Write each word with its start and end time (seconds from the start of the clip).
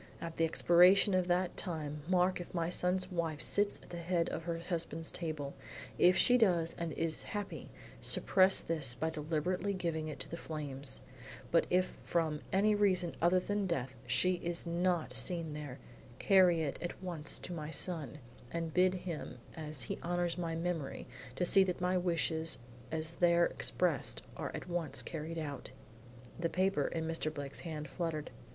At 0.19 0.37
the 0.37 0.45
expiration 0.45 1.13
of 1.13 1.27
that 1.27 1.55
time 1.55 2.01
mark 2.07 2.41
if 2.41 2.55
my 2.55 2.71
son's 2.71 3.11
wife 3.11 3.39
sits 3.39 3.79
at 3.83 3.91
the 3.91 3.99
head 3.99 4.29
of 4.29 4.45
her 4.45 4.57
husband's 4.57 5.11
table; 5.11 5.53
if 5.99 6.17
she 6.17 6.39
does 6.39 6.73
and 6.79 6.91
is 6.93 7.21
happy, 7.21 7.69
suppress 8.01 8.61
this 8.61 8.95
by 8.95 9.11
deliberately 9.11 9.75
giving 9.75 10.07
it 10.07 10.19
to 10.21 10.27
the 10.27 10.37
flames, 10.37 11.01
but 11.51 11.67
if 11.69 11.99
from 12.03 12.41
any 12.51 12.73
reason 12.73 13.13
other 13.21 13.39
than 13.39 13.67
death, 13.67 13.93
she 14.07 14.37
is 14.37 14.65
not 14.65 15.13
seen 15.13 15.53
there, 15.53 15.77
carry 16.17 16.61
it 16.63 16.81
at 16.81 17.03
once 17.03 17.37
to 17.37 17.53
my 17.53 17.69
son, 17.69 18.17
and 18.49 18.73
bid 18.73 18.95
him 19.05 19.37
as 19.55 19.83
he 19.83 19.99
honors 20.01 20.35
my 20.35 20.55
memory, 20.55 21.05
to 21.35 21.45
see 21.45 21.63
that 21.63 21.79
my 21.79 21.95
wishes 21.95 22.57
as 22.91 23.17
there 23.17 23.45
expressed 23.45 24.23
are 24.35 24.49
at 24.55 24.67
once 24.67 25.03
carried 25.03 25.37
out.'" 25.37 25.69
The 26.39 26.49
paper 26.49 26.87
in 26.87 27.05
Mr. 27.07 27.31
Blake's 27.31 27.59
hand 27.59 27.87
fluttered. 27.87 28.31